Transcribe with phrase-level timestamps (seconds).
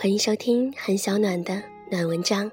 [0.00, 2.48] 欢迎收听很小暖的暖文章。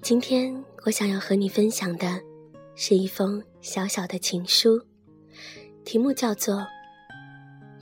[0.00, 2.18] 今天我想要和你分享的
[2.74, 4.82] 是一封小小的情书，
[5.84, 6.54] 题目叫做《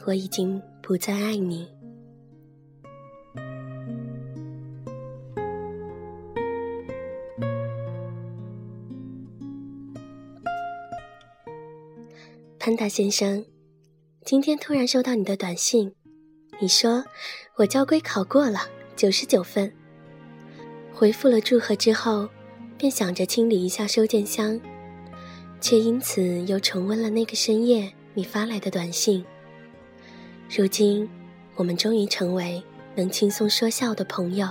[0.05, 1.65] 我已经不再爱你》。
[12.59, 13.47] 潘达先生，
[14.25, 15.95] 今天突然收到你的短信。
[16.63, 17.05] 你说
[17.61, 18.59] 我交规考过了，
[18.97, 19.71] 九十九分。
[20.95, 22.27] 回复了祝贺之后，
[22.79, 24.59] 便想着清理一下收件箱，
[25.61, 29.23] 却因此又重温了那个深夜你发来的短信。
[30.49, 31.07] 如今，
[31.55, 32.63] 我们终于成为
[32.95, 34.49] 能轻松说笑的朋友，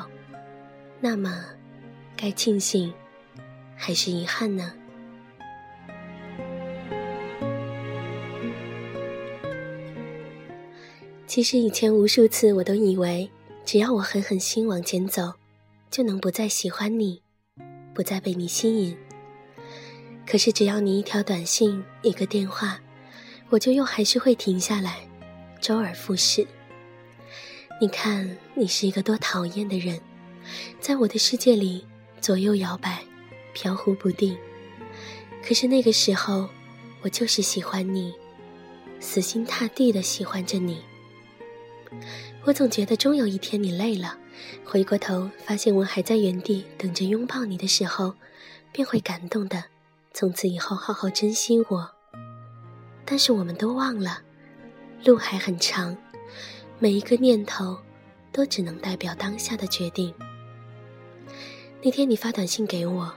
[1.00, 1.44] 那么，
[2.16, 2.94] 该庆幸
[3.76, 4.72] 还是遗憾呢？
[11.30, 13.30] 其实以前无数次，我都以为
[13.64, 15.32] 只要我狠狠心往前走，
[15.92, 17.22] 就能不再喜欢你，
[17.94, 18.98] 不再被你吸引。
[20.26, 22.82] 可是只要你一条短信、一个电话，
[23.52, 25.08] 我就又还是会停下来，
[25.62, 26.48] 周而复始。
[27.80, 30.02] 你看，你是一个多讨厌的人，
[30.80, 31.86] 在我的世界里
[32.20, 33.04] 左右摇摆，
[33.54, 34.36] 飘忽不定。
[35.48, 36.50] 可是那个时候，
[37.04, 38.16] 我就是喜欢你，
[39.00, 40.82] 死心塌地的喜欢着你。
[42.46, 44.18] 我总觉得终有一天你累了，
[44.64, 48.14] 回过头发现我还在原地等着拥抱你的时候，
[48.72, 49.66] 便会感动的，
[50.14, 51.92] 从此以后好好珍惜我。
[53.06, 54.22] 但是我们都忘了，
[55.04, 55.98] 路还很长，
[56.78, 57.78] 每一个念头
[58.32, 60.14] 都只能代表当下的决定。
[61.82, 63.14] 那天你发短信给我，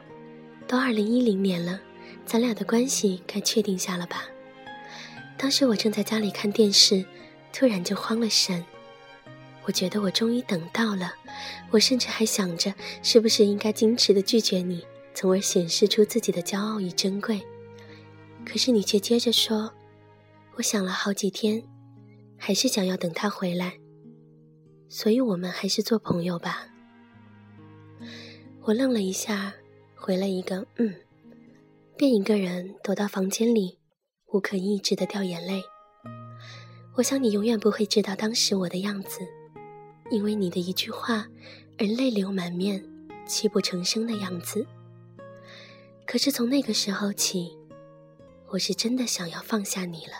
[0.66, 1.80] 都二零一零年了，
[2.24, 4.24] 咱俩的关系该确定下了吧？
[5.36, 7.04] 当时我正在家里看电视。
[7.52, 8.64] 突然就慌了神，
[9.64, 11.12] 我觉得我终于等到了，
[11.70, 14.84] 我甚至还想着是不是应该矜持的拒绝你，
[15.14, 17.40] 从而显示出自己的骄傲与珍贵。
[18.44, 19.72] 可是你却接着说
[20.56, 21.62] ：“我想了好几天，
[22.36, 23.78] 还是想要等他回来，
[24.88, 26.66] 所以我们还是做朋友吧。”
[28.64, 29.54] 我愣了一下，
[29.94, 30.94] 回了一个“嗯”，
[31.96, 33.78] 便一个人躲到房间里，
[34.26, 35.62] 无可抑制的掉眼泪。
[36.94, 39.26] 我想你永远不会知道当时我的样子，
[40.10, 41.26] 因为你的一句话
[41.78, 42.84] 而泪流满面、
[43.26, 44.66] 泣不成声的样子。
[46.06, 47.56] 可是从那个时候起，
[48.50, 50.12] 我是真的想要放下你了。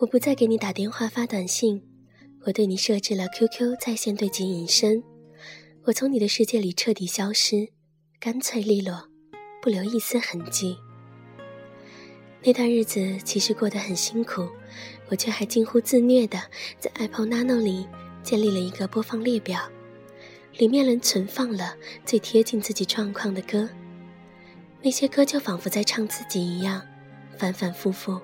[0.00, 1.80] 我不再给你打电话、发短信，
[2.46, 5.02] 我对你设置了 QQ 在线对接隐身。
[5.86, 7.68] 我从你的世界里彻底消失，
[8.18, 9.06] 干脆利落，
[9.60, 10.78] 不留一丝痕迹。
[12.42, 14.48] 那段日子其实过得很辛苦，
[15.10, 16.40] 我却还近乎自虐的
[16.78, 17.86] 在 Apple Nano 里
[18.22, 19.60] 建立了一个播放列表，
[20.56, 23.68] 里面能存放了最贴近自己状况的歌。
[24.80, 26.80] 那些歌就仿佛在唱自己一样，
[27.36, 28.18] 反反复复，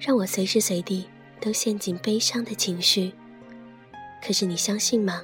[0.00, 1.06] 让我随时随地
[1.40, 3.12] 都陷进悲伤的情绪。
[4.26, 5.22] 可是你相信吗？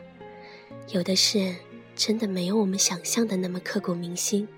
[0.90, 1.52] 有的是。
[1.94, 4.48] 真的没有我们想象的那么刻骨铭心，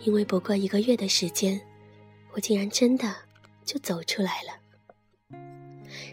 [0.00, 1.60] 因为不过一个月的时间，
[2.32, 3.14] 我竟然真的
[3.64, 5.38] 就走出来了。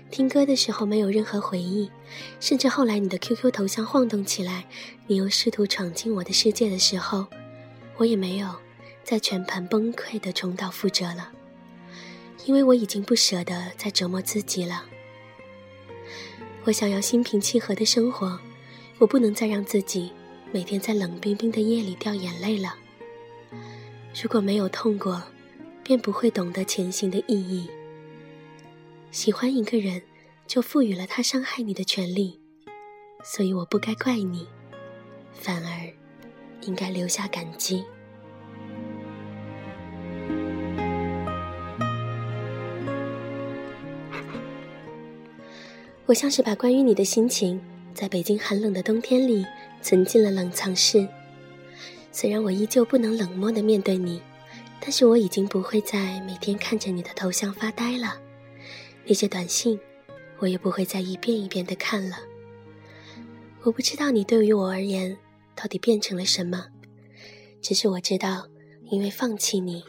[0.10, 1.92] 听歌的时候没有任何回忆，
[2.40, 4.66] 甚至后来你的 QQ 头像晃动起来，
[5.08, 7.28] 你又试图闯进我的世界的时候，
[7.98, 8.48] 我也没有
[9.04, 11.32] 再全盘崩溃的重蹈覆辙了，
[12.46, 14.86] 因为我已经不舍得再折磨自己了。
[16.64, 18.40] 我想要心平气和的生活。
[19.00, 20.12] 我不能再让自己
[20.52, 22.76] 每天在冷冰冰的夜里掉眼泪了。
[24.22, 25.22] 如果没有痛过，
[25.84, 27.70] 便不会懂得前行的意义。
[29.12, 30.02] 喜欢一个人，
[30.48, 32.40] 就赋予了他伤害你的权利，
[33.24, 34.48] 所以我不该怪你，
[35.34, 35.92] 反而
[36.62, 37.84] 应该留下感激。
[46.06, 47.60] 我像是把关于你的心情。
[47.94, 49.46] 在北京寒冷的冬天里，
[49.82, 51.08] 存进了冷藏室。
[52.12, 54.22] 虽然我依旧不能冷漠的面对你，
[54.80, 58.20] 但是我已经不会再每天看着你的头像发呆了。
[59.06, 59.80] 那些短信，
[60.40, 62.18] 我也不会再一遍一遍的看了。
[63.64, 65.18] 我不知道你对于我而言
[65.56, 66.66] 到底变成了什么，
[67.62, 68.48] 只是我知道，
[68.90, 69.84] 因为放弃你，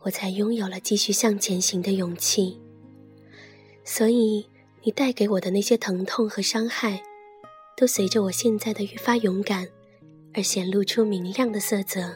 [0.00, 2.60] 我才拥有了继续向前行的勇气。
[3.84, 4.46] 所以，
[4.82, 7.02] 你带给我的那些疼痛和伤害。
[7.76, 9.68] 都随着我现在的愈发勇敢
[10.32, 12.14] 而显露出明亮的色泽。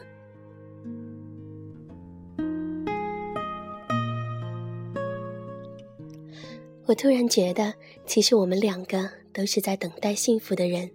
[6.85, 7.73] 我突然觉得
[8.05, 10.89] 其实我们两个都是在等待幸福的人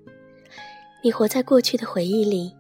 [1.05, 2.53] 你活在过去的回忆里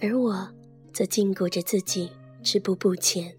[0.00, 0.48] 而我
[0.92, 2.10] 则禁锢着自己
[2.42, 3.32] 止步不前。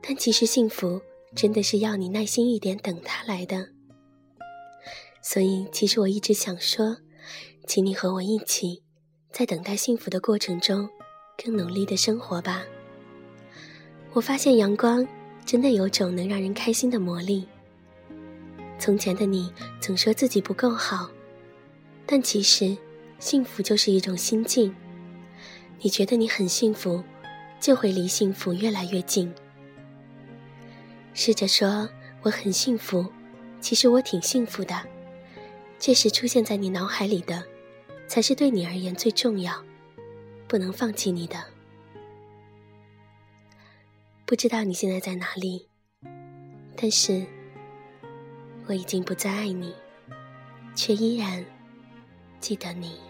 [0.00, 1.00] 但其实幸福
[1.34, 3.77] 真的是要你耐心一点等他来的。
[5.20, 6.96] 所以，其实我一直想说，
[7.66, 8.82] 请你和我一起，
[9.32, 10.88] 在等待幸福的过程中，
[11.42, 12.64] 更努力的生活吧。
[14.12, 15.06] 我发现阳光
[15.44, 17.46] 真的有种能让人开心的魔力。
[18.78, 21.10] 从前的你总说自己不够好，
[22.06, 22.76] 但其实，
[23.18, 24.74] 幸福就是一种心境。
[25.80, 27.02] 你觉得你很幸福，
[27.60, 29.32] 就会离幸福越来越近。
[31.12, 31.88] 试着说
[32.22, 33.04] 我很幸福，
[33.60, 34.74] 其实我挺幸福的。
[35.78, 37.44] 这时出现在你脑海里的，
[38.06, 39.64] 才是对你而言最重要、
[40.46, 41.36] 不能放弃你的。
[44.26, 45.68] 不知道你现在在哪里，
[46.76, 47.24] 但是
[48.66, 49.72] 我已经不再爱你，
[50.74, 51.44] 却依然
[52.40, 53.07] 记得你。